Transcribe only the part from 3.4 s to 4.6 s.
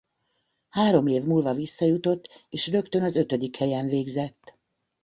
helyen végzett.